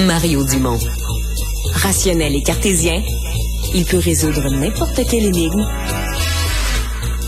Mario 0.00 0.44
Dumont. 0.44 0.78
Rationnel 1.74 2.34
et 2.34 2.42
cartésien, 2.42 3.02
il 3.74 3.84
peut 3.84 3.98
résoudre 3.98 4.48
n'importe 4.50 5.00
quelle 5.08 5.26
énigme 5.26 5.66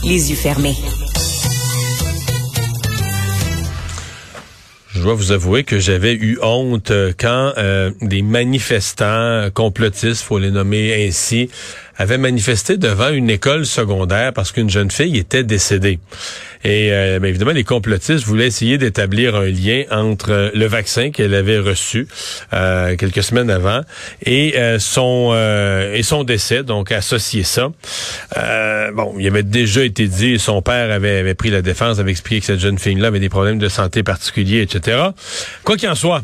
les 0.03 0.31
yeux 0.31 0.37
fermés. 0.37 0.75
Je 4.89 5.03
dois 5.03 5.15
vous 5.15 5.33
avouer 5.33 5.65
que 5.65 5.79
j'avais 5.79 6.15
eu 6.15 6.39
honte 6.43 6.91
euh, 6.91 7.13
quand 7.19 7.53
euh, 7.59 7.91
des 8.01 8.23
manifestants 8.23 9.51
complotistes, 9.53 10.23
faut 10.23 10.39
les 10.39 10.51
nommer 10.51 11.07
ainsi, 11.07 11.51
avaient 11.97 12.19
manifesté 12.19 12.77
devant 12.77 13.11
une 13.11 13.31
école 13.31 13.67
secondaire 13.67 14.33
parce 14.33 14.53
qu'une 14.53 14.71
jeune 14.71 14.91
fille 14.91 15.17
était 15.19 15.45
décédée. 15.45 15.99
Et 16.65 16.93
euh, 16.93 17.19
bien 17.19 17.29
évidemment, 17.29 17.53
les 17.53 17.65
complotistes 17.65 18.25
voulaient 18.25 18.47
essayer 18.47 18.79
d'établir 18.79 19.37
un 19.37 19.47
lien 19.47 19.85
entre 19.91 20.51
le 20.55 20.67
vaccin 20.67 21.11
qu'elle 21.11 21.35
avait 21.35 21.59
reçu 21.59 22.09
quelques 22.51 23.23
semaines 23.23 23.51
avant 23.51 23.83
et 24.25 24.55
son 24.79 25.35
et 25.95 26.03
son 26.03 26.25
décès, 26.25 26.63
donc 26.63 26.91
associer 26.93 27.43
ça. 27.43 27.71
bon, 28.95 29.15
il 29.19 29.27
avait 29.27 29.43
déjà 29.43 29.85
été 29.85 30.09
dit, 30.09 30.39
son 30.39 30.63
père 30.63 30.91
avait, 30.91 31.19
avait 31.19 31.35
pris 31.35 31.51
la 31.51 31.63
défense, 31.63 31.99
avait 31.99 32.11
expliqué 32.11 32.41
que 32.41 32.47
cette 32.47 32.61
jeune 32.61 32.79
fille-là 32.79 33.09
avait 33.09 33.21
des 33.21 33.29
problèmes 33.29 33.59
de 33.59 33.69
santé 33.69 34.03
particuliers, 34.03 34.63
etc. 34.63 34.99
Quoi 35.65 35.77
qu'il 35.77 35.89
en 35.89 35.95
soit, 35.95 36.23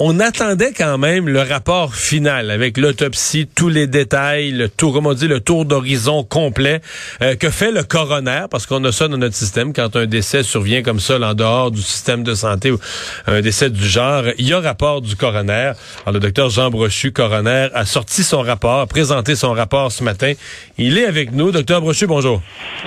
on 0.00 0.20
attendait 0.20 0.72
quand 0.72 0.96
même 0.98 1.28
le 1.28 1.42
rapport 1.42 1.94
final 1.94 2.50
avec 2.50 2.76
l'autopsie, 2.76 3.48
tous 3.52 3.68
les 3.68 3.86
détails, 3.86 4.52
le 4.52 4.68
tour, 4.68 4.92
comme 4.92 5.06
on 5.06 5.14
dit, 5.14 5.26
le 5.26 5.40
tour 5.40 5.64
d'horizon 5.64 6.22
complet 6.22 6.80
euh, 7.20 7.34
que 7.34 7.50
fait 7.50 7.72
le 7.72 7.82
coroner, 7.82 8.44
parce 8.50 8.66
qu'on 8.66 8.84
a 8.84 8.92
ça 8.92 9.08
dans 9.08 9.16
notre 9.16 9.34
système 9.34 9.72
quand 9.72 9.96
un 9.96 10.06
décès 10.06 10.42
survient 10.42 10.82
comme 10.82 11.00
ça 11.00 11.18
en 11.18 11.34
dehors 11.34 11.70
du 11.70 11.82
système 11.82 12.22
de 12.22 12.34
santé 12.34 12.70
ou 12.70 12.78
un 13.26 13.40
décès 13.40 13.70
du 13.70 13.84
genre, 13.84 14.24
il 14.38 14.48
y 14.48 14.52
a 14.52 14.60
rapport 14.60 15.00
du 15.00 15.16
coroner. 15.16 15.72
Alors, 16.04 16.14
le 16.14 16.20
docteur 16.20 16.50
Jean 16.50 16.70
Brochu, 16.70 17.12
coroner, 17.12 17.68
a 17.74 17.84
sorti 17.84 18.22
son 18.22 18.42
rapport, 18.42 18.80
a 18.80 18.86
présenté 18.86 19.34
son 19.34 19.52
rapport 19.52 19.90
ce 19.90 20.04
matin. 20.04 20.32
Il 20.78 20.98
est 20.98 21.06
avec 21.06 21.32
nous. 21.32 21.50
Docteur 21.50 21.80
Brochu, 21.80 22.06
bonjour. 22.06 22.40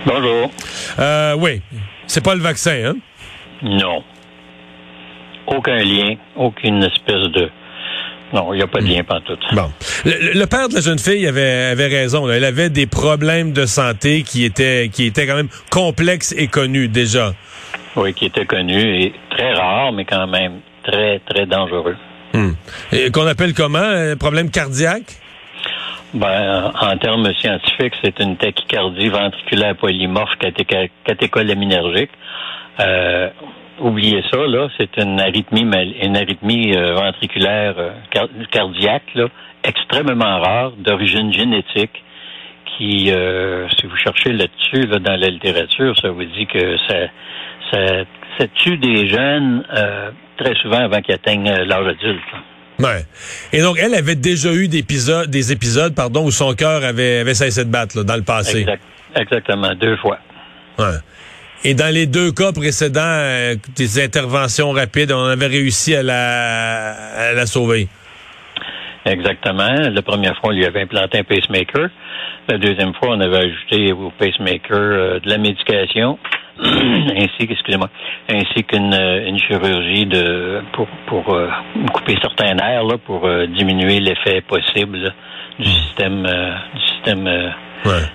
Bonjour. 0.06 0.52
Euh, 1.00 1.36
oui, 1.38 1.62
c'est 2.08 2.24
pas 2.24 2.36
le 2.36 2.42
vaccin, 2.42 2.94
hein? 2.94 2.96
Non 3.64 4.04
aucun 5.56 5.78
lien, 5.78 6.16
aucune 6.36 6.84
espèce 6.84 7.28
de... 7.34 7.50
Non, 8.34 8.54
il 8.54 8.58
n'y 8.58 8.64
a 8.64 8.68
pas 8.68 8.80
de 8.80 8.88
lien 8.88 9.04
tout. 9.04 9.38
Bon. 9.54 9.70
Le, 10.06 10.46
père 10.46 10.70
de 10.70 10.76
la 10.76 10.80
jeune 10.80 11.00
fille 11.00 11.28
avait, 11.28 11.70
avait 11.72 11.88
raison. 11.88 12.30
Elle 12.30 12.46
avait 12.46 12.70
des 12.70 12.88
problèmes 12.88 13.52
de 13.52 13.66
santé 13.66 14.24
qui 14.24 14.46
étaient, 14.46 14.90
qui 14.92 15.06
étaient 15.06 15.28
quand 15.28 15.36
même 15.36 15.50
complexes 15.70 16.34
et 16.38 16.48
connus 16.48 16.88
déjà. 16.88 17.34
Oui, 17.98 18.14
qui 18.14 18.28
étaient 18.28 18.46
connus 18.46 19.04
et 19.04 19.14
très 19.32 19.54
rares, 19.54 19.92
mais 19.92 20.06
quand 20.06 20.28
même 20.28 20.62
très, 20.84 21.20
très 21.28 21.46
dangereux. 21.46 21.98
Hmm. 22.34 22.52
Et 22.94 23.12
qu'on 23.12 23.28
appelle 23.28 23.54
comment? 23.54 23.80
Un 23.80 24.16
problème 24.16 24.50
cardiaque? 24.50 25.18
Ben, 26.14 26.72
en 26.80 26.98
termes 26.98 27.34
scientifiques, 27.36 27.94
c'est 28.04 28.20
une 28.20 28.38
tachycardie 28.38 29.10
ventriculaire 29.10 29.76
polymorphe 29.76 30.36
catécholaminergique. 31.06 32.12
Euh, 32.80 33.30
oubliez 33.80 34.24
ça, 34.32 34.38
là, 34.38 34.68
c'est 34.78 34.98
une 34.98 35.20
arythmie, 35.20 35.68
une 36.02 36.18
arythmie 36.18 36.76
euh, 36.76 36.96
ventriculaire 36.96 37.76
euh, 37.78 37.92
cardiaque, 38.52 39.04
là, 39.16 39.28
extrêmement 39.64 40.40
rare, 40.40 40.72
d'origine 40.78 41.34
génétique, 41.34 42.04
qui, 42.78 43.12
euh, 43.12 43.68
si 43.78 43.86
vous 43.86 43.96
cherchez 43.96 44.34
là-dessus, 44.34 44.88
là, 44.88 45.00
dans 45.00 45.16
la 45.16 45.28
littérature, 45.28 45.96
ça 46.00 46.10
vous 46.10 46.24
dit 46.24 46.48
que 46.48 46.78
ça, 46.88 46.96
ça, 47.72 48.04
ça 48.38 48.46
tue 48.56 48.78
des 48.78 49.08
jeunes 49.08 49.64
très 50.38 50.56
souvent 50.56 50.80
avant 50.80 51.02
qu'ils 51.02 51.16
atteignent 51.16 51.52
l'âge 51.52 51.88
adulte. 51.88 52.22
Ouais. 52.80 53.06
Et 53.54 53.62
donc, 53.62 53.78
elle 53.80 53.94
avait 53.94 54.16
déjà 54.16 54.52
eu 54.54 54.68
des 54.68 54.80
épisodes, 54.80 55.30
des 55.30 55.52
épisodes 55.52 55.94
pardon, 55.94 56.26
où 56.26 56.32
son 56.32 56.54
cœur 56.54 56.84
avait, 56.84 57.20
avait 57.20 57.36
cessé 57.36 57.64
de 57.64 57.70
battre 57.70 57.98
là, 57.98 58.04
dans 58.04 58.16
le 58.16 58.24
passé. 58.24 58.62
Exact, 58.62 58.84
exactement, 59.16 59.76
deux 59.76 59.98
fois. 59.98 60.18
Ouais. 60.80 60.98
Et 61.64 61.76
dans 61.76 61.94
les 61.94 62.08
deux 62.08 62.32
cas 62.32 62.52
précédents, 62.52 63.02
euh, 63.04 63.56
des 63.78 64.04
interventions 64.04 64.72
rapides, 64.72 65.12
on 65.12 65.26
avait 65.26 65.46
réussi 65.46 65.94
à 65.96 66.02
la, 66.02 67.34
la 67.36 67.46
sauver. 67.46 67.88
Exactement. 69.06 69.70
La 69.94 70.02
première 70.02 70.36
fois, 70.38 70.50
on 70.50 70.54
lui 70.54 70.66
avait 70.66 70.82
implanté 70.82 71.20
un 71.20 71.24
pacemaker. 71.24 71.90
La 72.48 72.58
deuxième 72.58 72.96
fois, 72.96 73.10
on 73.12 73.20
avait 73.20 73.46
ajouté 73.46 73.92
au 73.92 74.12
pacemaker 74.18 74.72
euh, 74.72 75.20
de 75.20 75.30
la 75.30 75.38
médication, 75.38 76.18
ainsi 76.64 77.48
excusez-moi, 77.48 77.90
ainsi 78.28 78.64
qu'une 78.64 78.94
euh, 78.96 79.28
une 79.28 79.38
chirurgie 79.38 80.08
de 80.08 80.62
pour 80.74 80.88
pour 81.06 81.38
couper 81.94 82.18
certains 82.24 82.56
nerfs 82.56 82.86
là, 82.86 82.98
pour 82.98 83.30
diminuer 83.50 84.00
l'effet 84.00 84.42
possible 84.42 85.14
du 85.60 85.70
système 85.70 86.24
du 86.24 86.82
système 86.82 87.54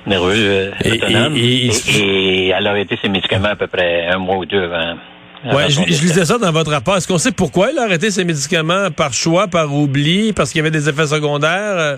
nerveux 0.07 0.33
euh, 0.35 0.71
et, 0.85 2.49
elle 2.49 2.67
a 2.67 2.71
arrêté 2.71 2.99
ses 3.03 3.09
médicaments 3.09 3.49
à 3.49 3.57
peu 3.57 3.67
près 3.67 4.07
un 4.07 4.19
mois 4.19 4.37
ou 4.37 4.47
deux 4.47 4.63
avant. 4.63 4.97
Ouais, 5.45 5.69
je, 5.69 5.81
lisais 5.81 6.25
ça 6.25 6.39
dans 6.39 6.51
votre 6.51 6.71
rapport. 6.71 6.97
Est-ce 6.97 7.07
qu'on 7.07 7.19
sait 7.19 7.33
pourquoi 7.33 7.71
elle 7.71 7.79
a 7.79 7.83
arrêté 7.83 8.11
ses 8.11 8.25
médicaments? 8.25 8.91
Par 8.91 9.13
choix, 9.13 9.47
par 9.49 9.73
oubli, 9.73 10.33
parce 10.33 10.51
qu'il 10.51 10.59
y 10.59 10.63
avait 10.63 10.71
des 10.71 10.89
effets 10.89 11.07
secondaires? 11.07 11.77
Euh? 11.77 11.97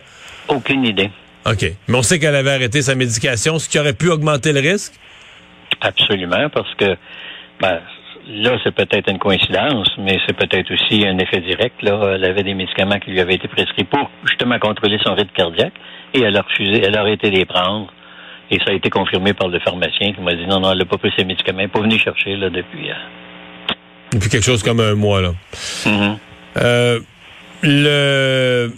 Aucune 0.48 0.84
idée. 0.84 1.10
OK. 1.46 1.64
Mais 1.86 1.96
on 1.96 2.02
sait 2.02 2.18
qu'elle 2.18 2.34
avait 2.34 2.50
arrêté 2.50 2.82
sa 2.82 2.94
médication, 2.94 3.58
ce 3.58 3.68
qui 3.68 3.78
aurait 3.78 3.94
pu 3.94 4.08
augmenter 4.08 4.52
le 4.52 4.60
risque? 4.60 4.94
Absolument, 5.80 6.48
parce 6.50 6.74
que 6.74 6.96
ben, 7.60 7.80
là, 8.28 8.58
c'est 8.64 8.74
peut-être 8.74 9.08
une 9.10 9.18
coïncidence, 9.18 9.90
mais 9.98 10.18
c'est 10.26 10.36
peut-être 10.36 10.72
aussi 10.72 11.06
un 11.06 11.18
effet 11.18 11.40
direct. 11.40 11.82
Là, 11.82 12.14
elle 12.14 12.24
avait 12.24 12.42
des 12.42 12.54
médicaments 12.54 12.98
qui 12.98 13.12
lui 13.12 13.20
avaient 13.20 13.36
été 13.36 13.48
prescrits 13.48 13.84
pour 13.84 14.10
justement 14.26 14.58
contrôler 14.58 14.98
son 15.04 15.14
rythme 15.14 15.32
cardiaque 15.34 15.74
et 16.14 16.20
elle 16.20 16.36
a 16.36 16.42
refusé, 16.42 16.82
elle 16.82 16.96
a 16.96 17.00
arrêté 17.00 17.30
de 17.30 17.36
les 17.36 17.46
prendre. 17.46 17.92
Et 18.50 18.58
ça 18.60 18.70
a 18.70 18.72
été 18.72 18.88
confirmé 18.88 19.34
par 19.34 19.48
le 19.48 19.58
pharmacien 19.58 20.14
qui 20.14 20.20
m'a 20.20 20.34
dit 20.34 20.46
non, 20.46 20.60
non, 20.60 20.72
elle 20.72 20.78
n'a 20.78 20.84
pas 20.86 20.96
pris 20.96 21.12
ses 21.16 21.24
médicaments, 21.24 21.58
elle 21.60 21.66
n'est 21.66 21.72
pas 21.72 21.80
venue 21.80 21.98
chercher 21.98 22.36
là, 22.36 22.48
depuis. 22.48 22.90
Euh... 22.90 22.94
Depuis 24.12 24.30
quelque 24.30 24.44
chose 24.44 24.62
comme 24.62 24.80
un 24.80 24.94
mois, 24.94 25.20
là. 25.20 25.32
Mm-hmm. 25.84 26.16
euh, 26.56 27.00
le... 27.62 28.72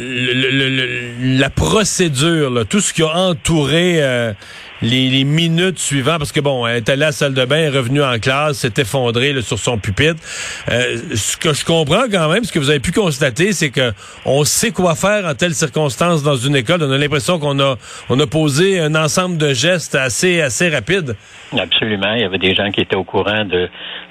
La 0.00 1.50
procédure, 1.50 2.64
tout 2.68 2.80
ce 2.80 2.94
qui 2.94 3.02
a 3.02 3.14
entouré 3.14 4.02
euh, 4.02 4.32
les, 4.80 5.24
minutes 5.24 5.78
suivantes, 5.78 6.18
parce 6.18 6.32
que 6.32 6.40
bon, 6.40 6.66
elle 6.66 6.78
est 6.78 6.88
allée 6.88 7.02
à 7.02 7.06
la 7.06 7.12
salle 7.12 7.34
de 7.34 7.44
bain, 7.44 7.56
elle 7.56 7.74
est 7.74 7.78
revenue 7.78 8.02
en 8.02 8.18
classe, 8.18 8.58
s'est 8.58 8.72
effondrée 8.78 9.42
sur 9.42 9.58
son 9.58 9.76
pupitre. 9.76 10.22
Euh, 10.70 10.96
ce 11.14 11.36
que 11.36 11.52
je 11.52 11.66
comprends 11.66 12.04
quand 12.10 12.32
même, 12.32 12.44
ce 12.44 12.52
que 12.52 12.58
vous 12.58 12.70
avez 12.70 12.80
pu 12.80 12.92
constater, 12.92 13.52
c'est 13.52 13.68
que 13.68 13.92
on 14.24 14.44
sait 14.44 14.70
quoi 14.70 14.94
faire 14.94 15.26
en 15.26 15.34
telle 15.34 15.54
circonstance 15.54 16.22
dans 16.22 16.36
une 16.36 16.56
école. 16.56 16.82
On 16.82 16.90
a 16.90 16.96
l'impression 16.96 17.38
qu'on 17.38 17.60
a 17.60 17.76
on 18.08 18.18
a 18.18 18.26
posé 18.26 18.80
un 18.80 18.94
ensemble 18.94 19.36
de 19.36 19.52
gestes 19.52 19.96
assez 19.96 20.40
assez 20.40 20.70
rapides. 20.70 21.14
Absolument. 21.52 22.14
Il 22.14 22.22
y 22.22 22.24
avait 22.24 22.38
des 22.38 22.54
gens 22.54 22.70
qui 22.70 22.80
étaient 22.80 22.96
au 22.96 23.04
courant 23.04 23.44
de 23.44 23.68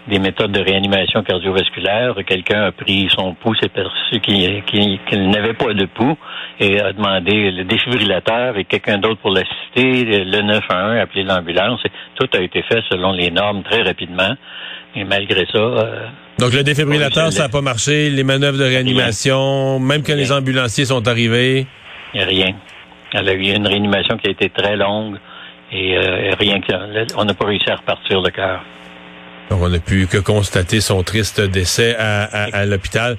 des 0.08 0.20
méthodes 0.20 0.52
de 0.52 0.60
réanimation 0.60 1.24
cardiovasculaire. 1.24 2.16
Quelqu'un 2.26 2.64
a 2.64 2.72
pris 2.72 3.08
son 3.16 3.34
pouls, 3.34 3.56
s'est 3.56 3.70
perçu 3.70 4.20
qu'il 4.20 5.30
n'avait 5.30 5.54
pas 5.54 5.74
de 5.74 5.86
pouls 5.86 6.18
et 6.60 6.80
a 6.80 6.94
demandé 6.94 7.52
le 7.52 7.64
défibrillateur 7.64 8.58
et 8.58 8.66
quelqu'un 8.66 8.98
d'autre 8.98 9.20
pour 9.22 9.32
l'assister, 9.32 10.06
le 10.06 10.42
911, 10.42 11.00
appeler 11.00 11.24
l'ambulance. 11.24 11.82
Tout 12.16 12.28
a 12.34 12.40
été 12.40 12.64
fait 12.64 12.82
selon 12.90 13.12
les 13.12 13.32
normes 13.32 13.64
très 13.64 13.82
rapidement. 13.82 14.36
Et 14.96 15.04
malgré 15.04 15.46
ça... 15.46 15.60
Euh, 15.60 16.08
Donc 16.40 16.54
le 16.54 16.64
défibrillateur, 16.64 17.32
ça 17.32 17.44
n'a 17.44 17.50
pas 17.50 17.62
marché. 17.62 18.10
Les 18.10 18.24
manœuvres 18.24 18.58
de 18.58 18.64
réanimation, 18.64 19.80
même 19.80 20.02
quand 20.04 20.16
les 20.16 20.32
ambulanciers 20.32 20.86
sont 20.86 21.08
arrivés? 21.08 21.68
Il 22.14 22.18
n'y 22.18 22.24
a 22.24 22.28
rien. 22.28 22.56
Elle 23.14 23.30
a 23.30 23.34
eu 23.34 23.56
une 23.56 23.68
réanimation 23.68 24.18
qui 24.18 24.28
a 24.28 24.32
été 24.32 24.50
très 24.50 24.76
longue 24.76 25.18
et 25.72 25.96
euh, 25.96 26.34
rien 26.40 26.60
que... 26.60 26.74
On 27.16 27.26
n'a 27.26 27.34
pas 27.36 27.46
réussi 27.46 27.70
à 27.70 27.76
repartir 27.76 28.22
le 28.22 28.32
cœur. 28.32 28.62
On 29.52 29.70
n'a 29.70 29.80
pu 29.80 30.08
que 30.08 30.18
constater 30.18 30.80
son 30.82 31.04
triste 31.04 31.42
décès 31.42 31.96
à, 31.98 32.24
à, 32.24 32.66
l'hôpital. 32.66 33.18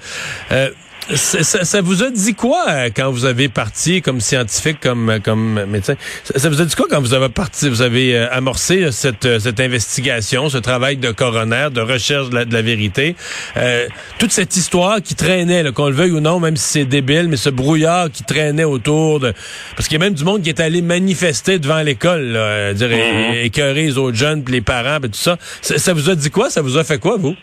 Euh, 0.53 0.71
ça, 1.15 1.81
vous 1.81 2.03
a 2.03 2.11
dit 2.11 2.35
quoi 2.35 2.65
euh, 2.69 2.91
quand 2.95 3.11
vous 3.11 3.25
avez 3.25 3.49
parti 3.49 4.03
comme 4.03 4.21
scientifique, 4.21 4.79
comme 4.81 5.19
comme 5.25 5.65
médecin? 5.65 5.95
Ça, 6.23 6.49
vous 6.49 6.61
a 6.61 6.65
dit 6.65 6.75
quoi 6.75 6.87
quand 6.89 7.01
vous 7.01 7.15
avez 7.15 7.29
parti, 7.29 7.69
vous 7.69 7.83
avez 7.83 8.17
euh, 8.17 8.29
amorcé 8.31 8.91
cette 8.93 9.39
cette 9.41 9.61
investigation, 9.61 10.49
ce 10.49 10.59
travail 10.59 10.97
de 10.97 11.11
coroner, 11.11 11.69
de 11.73 11.81
recherche 11.81 12.31
de 12.31 12.45
la, 12.53 12.63
vérité, 12.63 13.17
euh, 13.57 13.87
toute 14.19 14.33
cette 14.33 14.57
histoire 14.57 15.01
qui 15.03 15.15
traînait, 15.15 15.73
qu'on 15.73 15.87
le 15.87 15.95
veuille 15.95 16.13
ou 16.13 16.21
non, 16.21 16.41
même 16.41 16.57
si 16.57 16.73
c'est 16.73 16.85
débile, 16.85 17.29
mais 17.29 17.37
ce 17.37 17.51
brouillard 17.51 18.11
qui 18.11 18.23
traînait 18.23 18.65
autour 18.65 19.21
de, 19.21 19.33
parce 19.77 19.89
qu'il 19.89 19.99
y 19.99 20.03
a 20.03 20.05
même 20.05 20.15
du 20.15 20.25
monde 20.25 20.43
qui 20.43 20.49
est 20.49 20.61
allé 20.61 20.83
manifester 20.83 21.59
devant 21.59 21.81
l'école, 21.81 22.23
là, 22.33 22.75
dire 22.75 22.89
mm-hmm. 22.89 23.45
écœurer 23.45 23.83
les 23.83 23.99
autres 23.99 24.17
jeunes, 24.17 24.45
puis 24.45 24.55
les 24.55 24.61
parents, 24.61 25.01
puis 25.01 25.11
tout 25.11 25.19
ça. 25.19 25.37
ça. 25.63 25.79
ça. 25.79 25.93
vous 25.93 26.11
a 26.11 26.15
dit 26.15 26.31
quoi? 26.31 26.51
Ça 26.51 26.63
vous 26.63 26.77
a 26.77 26.85
fait 26.85 26.99
quoi 26.99 27.17
vous? 27.17 27.35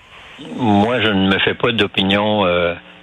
Moi, 0.55 1.01
je 1.01 1.07
ne 1.07 1.33
me 1.33 1.39
fais 1.39 1.55
pas 1.55 1.71
d'opinion 1.71 2.45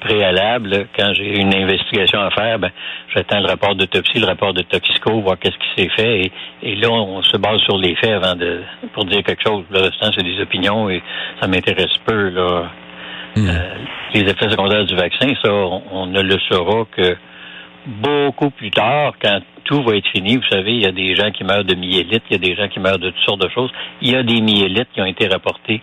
préalable, 0.05 0.87
quand 0.97 1.13
j'ai 1.15 1.41
une 1.41 1.55
investigation 1.55 2.21
à 2.21 2.31
faire, 2.31 2.59
ben, 2.59 2.71
j'attends 3.15 3.41
le 3.41 3.47
rapport 3.47 3.75
d'autopsie, 3.75 4.19
le 4.19 4.27
rapport 4.27 4.53
de 4.53 4.63
toxico, 4.63 5.21
voir 5.21 5.39
qu'est-ce 5.39 5.57
qui 5.57 5.83
s'est 5.83 5.91
fait. 5.97 6.33
Et, 6.63 6.77
là, 6.77 6.91
on 6.91 7.23
se 7.23 7.37
base 7.39 7.61
sur 7.63 7.79
les 7.79 7.95
faits 7.97 8.13
avant 8.13 8.35
de 8.35 8.61
pour 8.93 9.05
dire 9.07 9.23
quelque 9.23 9.43
chose. 9.43 9.65
Le 9.71 9.81
restant, 9.81 10.11
c'est 10.15 10.23
des 10.23 10.41
opinions 10.41 10.91
et 10.91 11.03
ça 11.41 11.49
m'intéresse 11.49 11.97
peu. 12.05 12.29
Là. 12.29 12.71
Hmm. 13.37 13.49
Euh, 13.49 13.75
les 14.13 14.21
effets 14.21 14.51
secondaires 14.51 14.85
du 14.85 14.95
vaccin, 14.95 15.33
ça, 15.43 15.51
on, 15.53 16.07
ne 16.07 16.21
le 16.21 16.39
saura 16.49 16.85
que 16.97 17.17
beaucoup 17.87 18.51
plus 18.51 18.71
tard, 18.71 19.15
quand 19.21 19.41
tout 19.65 19.83
va 19.83 19.97
être 19.97 20.09
fini. 20.09 20.37
Vous 20.37 20.49
savez, 20.51 20.73
il 20.73 20.83
y 20.83 20.87
a 20.87 20.93
des 20.93 21.15
gens 21.15 21.31
qui 21.31 21.43
meurent 21.43 21.65
de 21.65 21.75
myélite, 21.75 22.23
il 22.31 22.33
y 22.33 22.37
a 22.37 22.39
des 22.39 22.55
gens 22.55 22.69
qui 22.69 22.79
meurent 22.79 22.99
de 22.99 23.09
toutes 23.09 23.25
sortes 23.25 23.41
de 23.41 23.49
choses. 23.49 23.71
Il 24.03 24.13
y 24.13 24.17
a 24.17 24.23
des 24.23 24.43
myélites 24.43 24.89
qui 24.95 25.01
ont 25.01 25.07
été 25.07 25.27
rapportés 25.27 25.81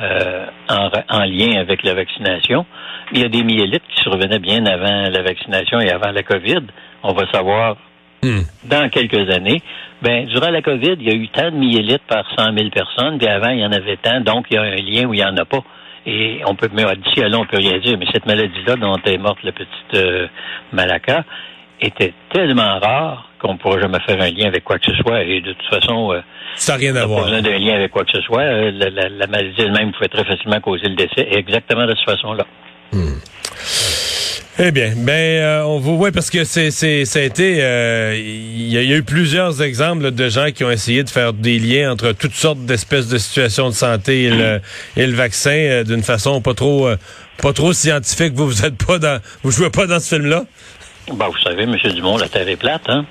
euh, 0.00 0.46
en, 0.68 1.24
lien 1.24 1.58
avec 1.58 1.82
la 1.82 1.94
vaccination. 1.94 2.66
Il 3.12 3.20
y 3.20 3.24
a 3.24 3.28
des 3.28 3.42
myélites 3.42 3.82
qui 3.88 4.02
survenaient 4.02 4.38
bien 4.38 4.64
avant 4.66 5.08
la 5.10 5.22
vaccination 5.22 5.80
et 5.80 5.90
avant 5.90 6.12
la 6.12 6.22
COVID. 6.22 6.62
On 7.02 7.12
va 7.12 7.30
savoir 7.32 7.76
hmm. 8.22 8.40
dans 8.64 8.88
quelques 8.90 9.30
années. 9.34 9.60
Ben, 10.02 10.26
durant 10.26 10.50
la 10.50 10.62
COVID, 10.62 10.96
il 11.00 11.08
y 11.08 11.10
a 11.10 11.14
eu 11.14 11.28
tant 11.28 11.50
de 11.50 11.56
myélites 11.56 12.04
par 12.06 12.24
100 12.38 12.56
000 12.56 12.70
personnes, 12.70 13.18
puis 13.18 13.26
avant, 13.26 13.50
il 13.50 13.58
y 13.58 13.66
en 13.66 13.72
avait 13.72 13.96
tant, 13.96 14.20
donc 14.20 14.46
il 14.50 14.54
y 14.54 14.58
a 14.58 14.62
un 14.62 14.76
lien 14.76 15.06
où 15.06 15.14
il 15.14 15.16
n'y 15.16 15.24
en 15.24 15.36
a 15.36 15.44
pas. 15.44 15.64
Et 16.06 16.40
on 16.46 16.54
peut, 16.54 16.68
mais 16.72 16.84
d'ici 17.04 17.22
à 17.22 17.28
là, 17.28 17.38
on 17.38 17.44
peut 17.44 17.58
rien 17.58 17.78
dire, 17.78 17.98
mais 17.98 18.06
cette 18.12 18.24
maladie-là 18.24 18.76
dont 18.76 18.96
est 19.04 19.18
morte 19.18 19.42
la 19.42 19.52
petite 19.52 19.94
euh, 19.94 20.28
Malaka 20.72 21.24
était 21.80 22.12
tellement 22.32 22.78
rare 22.78 23.28
qu'on 23.40 23.54
ne 23.54 23.58
pourra 23.58 23.80
jamais 23.80 24.00
faire 24.00 24.20
un 24.20 24.30
lien 24.30 24.46
avec 24.46 24.64
quoi 24.64 24.78
que 24.78 24.86
ce 24.90 24.96
soit. 25.02 25.22
Et 25.22 25.40
de 25.40 25.52
toute 25.52 25.68
façon, 25.68 26.12
euh, 26.12 26.20
ça 26.56 26.72
n'a 26.72 26.78
rien 26.78 26.96
à 26.96 27.06
voir. 27.06 27.20
Pas 27.20 27.30
besoin 27.30 27.42
d'un 27.42 27.58
lien 27.58 27.74
avec 27.74 27.90
quoi 27.90 28.04
que 28.04 28.12
ce 28.12 28.20
soit. 28.22 28.42
Euh, 28.42 28.70
la, 28.72 29.26
maladie 29.26 29.54
elle-même 29.60 29.92
pouvait 29.92 30.08
très 30.08 30.24
facilement 30.24 30.60
causer 30.60 30.88
le 30.88 30.96
décès, 30.96 31.28
exactement 31.32 31.86
de 31.86 31.94
cette 31.94 32.16
façon-là. 32.16 32.46
Hmm. 32.92 33.18
Eh 34.60 34.72
bien, 34.72 34.92
ben 34.96 35.12
euh, 35.12 35.62
on 35.66 35.78
vous 35.78 35.96
voit 35.96 36.10
parce 36.10 36.30
que 36.30 36.42
c'est 36.42 36.72
c'est 36.72 37.04
ça 37.04 37.20
a 37.20 37.22
été 37.22 37.58
il 38.18 38.72
y, 38.72 38.76
a 38.76 38.96
eu 38.96 39.04
plusieurs 39.04 39.62
exemples 39.62 40.10
de 40.10 40.28
gens 40.28 40.50
qui 40.50 40.64
ont 40.64 40.70
essayé 40.70 41.04
de 41.04 41.10
faire 41.10 41.32
des 41.32 41.60
liens 41.60 41.92
entre 41.92 42.10
toutes 42.10 42.34
sortes 42.34 42.58
d'espèces 42.64 43.06
de 43.06 43.18
situations 43.18 43.68
de 43.68 43.74
santé 43.74 44.24
et 44.24 44.30
le, 44.30 44.60
et 44.96 45.06
le 45.06 45.12
vaccin 45.12 45.84
d'une 45.86 46.02
façon 46.02 46.40
pas 46.40 46.54
trop 46.54 46.88
pas 47.40 47.52
trop 47.52 47.72
scientifique. 47.72 48.32
Vous 48.34 48.48
vous 48.48 48.64
êtes 48.64 48.84
pas 48.84 48.98
dans 48.98 49.20
vous 49.44 49.52
jouez 49.52 49.70
pas 49.70 49.86
dans 49.86 50.00
ce 50.00 50.16
film 50.16 50.26
Ben, 51.12 51.28
vous 51.28 51.38
savez, 51.38 51.62
M. 51.62 51.76
Dumont, 51.94 52.16
la 52.16 52.28
Terre 52.28 52.48
est 52.48 52.56
plate, 52.56 52.82
hein? 52.88 53.04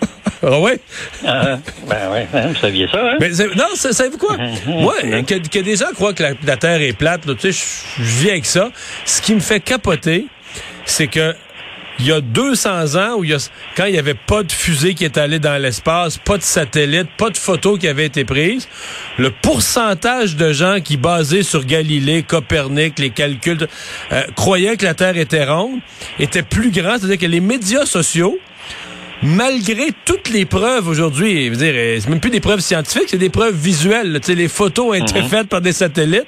Ah 0.42 0.60
ouais? 0.60 0.78
Ah, 1.26 1.58
ben 1.88 1.96
oui, 2.12 2.20
hein, 2.32 2.48
vous 2.48 2.54
saviez 2.54 2.86
ça, 2.86 3.00
hein? 3.02 3.16
Mais 3.18 3.30
non, 3.56 3.64
savez-vous 3.74 4.18
quoi? 4.18 4.36
Moi, 4.66 4.94
que, 5.26 5.48
que, 5.48 5.58
des 5.58 5.76
gens 5.76 5.90
croient 5.94 6.12
que 6.12 6.22
la, 6.22 6.56
Terre 6.56 6.80
est 6.80 6.92
plate, 6.92 7.22
tu 7.38 7.52
sais, 7.52 7.66
je 7.98 8.22
viens 8.22 8.32
avec 8.32 8.46
ça. 8.46 8.70
Ce 9.04 9.20
qui 9.20 9.34
me 9.34 9.40
fait 9.40 9.58
capoter, 9.58 10.26
c'est 10.84 11.08
que 11.08 11.34
il 11.98 12.06
y 12.06 12.12
a 12.12 12.20
200 12.20 12.94
ans, 12.96 13.16
où 13.18 13.24
quand 13.76 13.84
il 13.86 13.92
n'y 13.92 13.98
avait 13.98 14.14
pas 14.14 14.42
de 14.42 14.52
fusée 14.52 14.94
qui 14.94 15.04
est 15.04 15.18
allée 15.18 15.38
dans 15.38 15.60
l'espace, 15.60 16.18
pas 16.18 16.38
de 16.38 16.42
satellite, 16.42 17.08
pas 17.16 17.30
de 17.30 17.36
photos 17.36 17.78
qui 17.78 17.88
avaient 17.88 18.06
été 18.06 18.24
prises, 18.24 18.68
le 19.18 19.30
pourcentage 19.30 20.36
de 20.36 20.52
gens 20.52 20.80
qui, 20.80 20.96
basés 20.96 21.42
sur 21.42 21.64
Galilée, 21.64 22.22
Copernic, 22.22 22.98
les 22.98 23.10
calculs, 23.10 23.66
euh, 24.12 24.22
croyaient 24.36 24.76
que 24.76 24.84
la 24.84 24.94
Terre 24.94 25.16
était 25.16 25.44
ronde, 25.44 25.80
était 26.18 26.42
plus 26.42 26.70
grand. 26.70 26.98
C'est-à-dire 26.98 27.18
que 27.18 27.26
les 27.26 27.40
médias 27.40 27.86
sociaux 27.86 28.38
malgré 29.22 29.88
toutes 30.04 30.28
les 30.28 30.44
preuves 30.44 30.88
aujourd'hui, 30.88 31.50
dire, 31.50 31.74
euh, 31.74 31.98
c'est 32.00 32.08
même 32.08 32.20
plus 32.20 32.30
des 32.30 32.40
preuves 32.40 32.60
scientifiques, 32.60 33.08
c'est 33.08 33.18
des 33.18 33.30
preuves 33.30 33.54
visuelles. 33.54 34.18
sais, 34.22 34.34
les 34.34 34.48
photos 34.48 34.88
ont 34.88 34.94
été 34.94 35.20
mhm. 35.20 35.28
faites 35.28 35.48
par 35.48 35.60
des 35.60 35.72
satellites. 35.72 36.26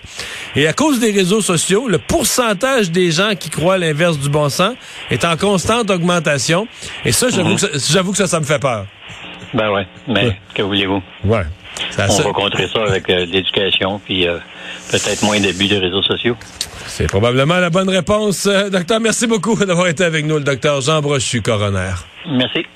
Et 0.57 0.67
à 0.67 0.73
cause 0.73 1.01
des 1.01 1.13
réseaux 1.13 1.41
sociaux, 1.41 1.89
le 1.89 1.99
pourcentage 1.99 2.91
des 2.91 3.11
gens 3.11 3.35
qui 3.39 3.51
croient 3.51 3.79
l'inverse 3.79 4.19
du 4.19 4.29
bon 4.29 4.49
sens 4.49 4.75
est 5.11 5.25
en 5.25 5.37
constante 5.37 5.91
augmentation. 5.91 6.67
Et 7.05 7.13
ça, 7.13 7.29
j'avoue, 7.31 7.51
mhm. 7.51 7.57
que, 7.57 7.79
ça, 7.79 7.93
j'avoue 7.93 8.13
que 8.13 8.19
ça, 8.19 8.27
ça 8.27 8.41
me 8.41 8.45
fait 8.45 8.61
peur. 8.61 8.87
Ben 9.55 9.71
ouais, 9.71 9.87
mais 10.07 10.37
que 10.55 10.63
voulez-vous? 10.63 11.03
Ouais. 11.25 11.43
On 11.99 12.23
va 12.23 12.33
contrer 12.33 12.69
ça 12.69 12.83
avec 12.85 13.09
euh, 13.09 13.25
l'éducation, 13.27 14.01
puis 14.05 14.29
euh, 14.29 14.39
peut-être 14.91 15.23
moins 15.23 15.41
d'abus 15.41 15.67
des 15.67 15.79
réseaux 15.79 16.03
sociaux. 16.03 16.37
C'est 16.87 17.07
probablement 17.07 17.59
la 17.59 17.71
bonne 17.71 17.89
réponse. 17.89 18.47
docteur, 18.47 19.01
merci 19.01 19.27
beaucoup 19.27 19.57
d'avoir 19.65 19.89
été 19.89 20.05
avec 20.05 20.27
nous, 20.27 20.37
le 20.37 20.45
docteur 20.45 20.81
Jean 20.81 21.01
Brochu, 21.01 21.41
coroner. 21.41 21.95
Merci. 22.29 22.67